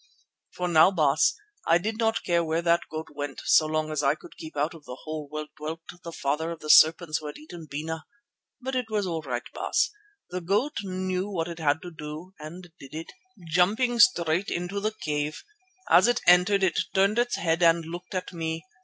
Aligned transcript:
"For 0.55 0.67
now, 0.67 0.89
Baas, 0.89 1.35
I 1.67 1.77
did 1.77 1.99
not 1.99 2.23
care 2.23 2.43
where 2.43 2.63
that 2.63 2.89
goat 2.89 3.09
went 3.13 3.39
so 3.45 3.67
long 3.67 3.91
as 3.91 4.01
I 4.01 4.15
could 4.15 4.35
keep 4.35 4.57
out 4.57 4.73
of 4.73 4.85
the 4.85 4.97
hole 5.03 5.27
where 5.29 5.45
dwelt 5.55 5.81
the 6.03 6.11
Father 6.11 6.49
of 6.49 6.63
Serpents 6.71 7.19
that 7.19 7.27
had 7.27 7.37
eaten 7.37 7.67
Bena. 7.69 8.05
But 8.59 8.73
it 8.75 8.89
was 8.89 9.05
all 9.05 9.21
right, 9.21 9.43
Baas; 9.53 9.91
the 10.31 10.41
goat 10.41 10.77
knew 10.81 11.29
what 11.29 11.47
it 11.47 11.59
had 11.59 11.83
to 11.83 11.91
do 11.91 12.33
and 12.39 12.63
did 12.79 12.95
it, 12.95 13.11
jumping 13.53 13.99
straight 13.99 14.49
into 14.49 14.79
the 14.79 14.95
cave. 15.01 15.43
As 15.87 16.07
it 16.07 16.19
entered 16.25 16.63
it 16.63 16.79
turned 16.95 17.19
its 17.19 17.35
head 17.35 17.61
and 17.61 17.85
looked 17.85 18.15
at 18.15 18.33
me. 18.33 18.65